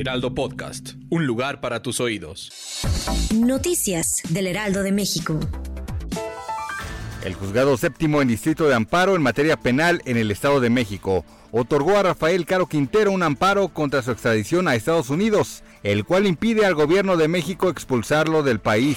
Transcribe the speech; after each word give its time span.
Heraldo 0.00 0.34
Podcast, 0.34 0.94
un 1.10 1.26
lugar 1.26 1.60
para 1.60 1.82
tus 1.82 2.00
oídos. 2.00 2.50
Noticias 3.34 4.22
del 4.30 4.46
Heraldo 4.46 4.82
de 4.82 4.92
México. 4.92 5.38
El 7.22 7.34
juzgado 7.34 7.76
séptimo 7.76 8.22
en 8.22 8.28
distrito 8.28 8.66
de 8.66 8.74
amparo 8.74 9.14
en 9.14 9.20
materia 9.20 9.58
penal 9.58 10.00
en 10.06 10.16
el 10.16 10.30
Estado 10.30 10.58
de 10.60 10.70
México 10.70 11.26
otorgó 11.52 11.98
a 11.98 12.02
Rafael 12.02 12.46
Caro 12.46 12.66
Quintero 12.66 13.12
un 13.12 13.22
amparo 13.22 13.68
contra 13.68 14.00
su 14.00 14.10
extradición 14.10 14.68
a 14.68 14.74
Estados 14.74 15.10
Unidos, 15.10 15.62
el 15.82 16.06
cual 16.06 16.26
impide 16.26 16.64
al 16.64 16.74
gobierno 16.74 17.18
de 17.18 17.28
México 17.28 17.68
expulsarlo 17.68 18.42
del 18.42 18.58
país. 18.58 18.96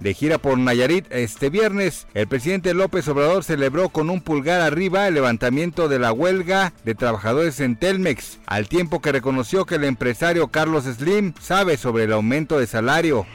De 0.00 0.12
gira 0.12 0.38
por 0.38 0.58
Nayarit 0.58 1.06
este 1.10 1.50
viernes, 1.50 2.06
el 2.14 2.26
presidente 2.26 2.74
López 2.74 3.08
Obrador 3.08 3.44
celebró 3.44 3.88
con 3.88 4.10
un 4.10 4.20
pulgar 4.20 4.60
arriba 4.60 5.08
el 5.08 5.14
levantamiento 5.14 5.88
de 5.88 5.98
la 5.98 6.12
huelga 6.12 6.72
de 6.84 6.94
trabajadores 6.94 7.60
en 7.60 7.76
Telmex, 7.76 8.38
al 8.46 8.68
tiempo 8.68 9.00
que 9.00 9.12
reconoció 9.12 9.64
que 9.64 9.76
el 9.76 9.84
empresario 9.84 10.48
Carlos 10.48 10.84
Slim 10.84 11.32
sabe 11.40 11.76
sobre 11.76 12.04
el 12.04 12.12
aumento 12.12 12.58
de 12.58 12.66
salario. 12.66 13.26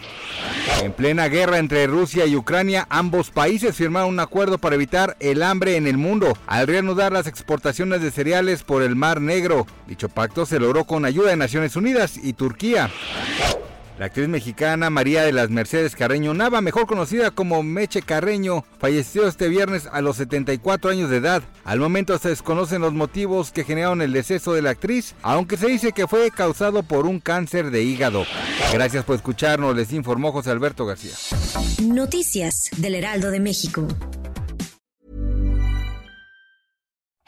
En 0.82 0.94
plena 0.94 1.28
guerra 1.28 1.58
entre 1.58 1.88
Rusia 1.88 2.26
y 2.26 2.36
Ucrania, 2.36 2.86
ambos 2.90 3.32
países 3.32 3.76
firmaron 3.76 4.10
un 4.10 4.20
acuerdo 4.20 4.58
para 4.58 4.76
evitar 4.76 5.18
el 5.20 5.44
hambre 5.44 5.76
en 5.76 5.88
el 5.88 5.98
mundo 5.98 6.38
al 6.48 6.68
reanudar 6.68 7.12
las 7.12 7.28
exportaciones 7.28 8.02
de 8.02 8.12
cereales 8.12 8.64
por 8.64 8.84
el 8.84 8.96
Mar 8.96 9.20
Negro. 9.20 9.66
Dicho 9.88 10.10
pacto 10.10 10.46
se 10.46 10.60
logró 10.60 10.86
con 10.86 11.06
ayuda 11.06 11.30
de 11.30 11.38
Naciones 11.38 11.76
Unidas 11.76 12.18
y 12.22 12.34
Turquía. 12.34 12.90
La 14.02 14.08
actriz 14.08 14.28
mexicana 14.30 14.90
María 14.90 15.22
de 15.22 15.32
las 15.32 15.52
Mercedes 15.52 15.96
Carreño 15.96 16.34
Nava, 16.34 16.60
mejor 16.60 16.88
conocida 16.88 17.30
como 17.30 17.62
Meche 17.62 18.02
Carreño, 18.02 18.66
falleció 18.80 19.28
este 19.28 19.48
viernes 19.48 19.88
a 19.92 20.02
los 20.02 20.18
74 20.18 20.90
años 20.90 21.12
de 21.12 21.18
edad. 21.18 21.44
Al 21.66 21.80
momento 21.80 22.18
se 22.18 22.30
desconocen 22.30 22.82
los 22.82 22.94
motivos 22.94 23.52
que 23.52 23.64
generaron 23.64 24.02
el 24.02 24.12
deceso 24.12 24.54
de 24.54 24.64
la 24.64 24.72
actriz, 24.72 25.14
aunque 25.22 25.56
se 25.56 25.68
dice 25.68 25.92
que 25.92 26.08
fue 26.08 26.32
causado 26.32 26.82
por 26.82 27.06
un 27.06 27.20
cáncer 27.20 27.70
de 27.70 27.84
hígado. 27.84 28.26
Gracias 28.74 29.06
por 29.06 29.18
escucharnos, 29.18 29.76
les 29.76 29.94
informó 29.94 30.32
José 30.32 30.50
Alberto 30.50 30.88
García. 30.88 31.14
Noticias 31.84 32.72
del 32.78 32.96
Heraldo 32.96 33.30
de 33.30 33.40
México. 33.40 33.88